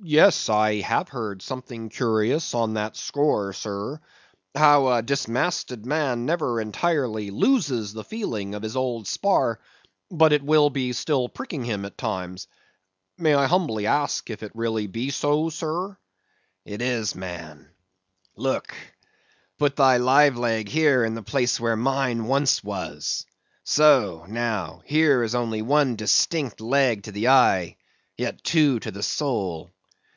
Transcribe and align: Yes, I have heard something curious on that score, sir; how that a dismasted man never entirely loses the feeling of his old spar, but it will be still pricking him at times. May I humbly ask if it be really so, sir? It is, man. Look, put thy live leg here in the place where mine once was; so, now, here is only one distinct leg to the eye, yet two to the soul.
Yes, 0.00 0.48
I 0.48 0.76
have 0.82 1.08
heard 1.08 1.42
something 1.42 1.88
curious 1.88 2.54
on 2.54 2.74
that 2.74 2.96
score, 2.96 3.52
sir; 3.52 4.00
how 4.54 4.88
that 4.90 4.96
a 5.00 5.02
dismasted 5.02 5.84
man 5.84 6.24
never 6.24 6.60
entirely 6.60 7.32
loses 7.32 7.92
the 7.92 8.04
feeling 8.04 8.54
of 8.54 8.62
his 8.62 8.76
old 8.76 9.08
spar, 9.08 9.58
but 10.08 10.32
it 10.32 10.42
will 10.44 10.70
be 10.70 10.92
still 10.92 11.28
pricking 11.28 11.64
him 11.64 11.84
at 11.84 11.98
times. 11.98 12.46
May 13.18 13.34
I 13.34 13.46
humbly 13.46 13.88
ask 13.88 14.30
if 14.30 14.44
it 14.44 14.52
be 14.52 14.58
really 14.60 15.10
so, 15.10 15.48
sir? 15.50 15.98
It 16.64 16.80
is, 16.80 17.16
man. 17.16 17.68
Look, 18.36 18.72
put 19.58 19.74
thy 19.74 19.96
live 19.96 20.36
leg 20.38 20.68
here 20.68 21.04
in 21.04 21.16
the 21.16 21.22
place 21.24 21.58
where 21.58 21.74
mine 21.76 22.26
once 22.26 22.62
was; 22.62 23.26
so, 23.64 24.24
now, 24.28 24.80
here 24.84 25.24
is 25.24 25.34
only 25.34 25.60
one 25.60 25.96
distinct 25.96 26.60
leg 26.60 27.02
to 27.02 27.12
the 27.12 27.26
eye, 27.28 27.76
yet 28.16 28.44
two 28.44 28.78
to 28.80 28.92
the 28.92 29.02
soul. 29.02 29.72